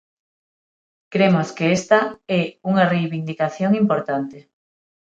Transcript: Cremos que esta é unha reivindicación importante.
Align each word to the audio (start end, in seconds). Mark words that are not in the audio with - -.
Cremos 1.13 1.47
que 1.57 1.65
esta 1.79 2.01
é 2.39 2.43
unha 2.71 2.85
reivindicación 2.93 3.71
importante. 3.83 4.37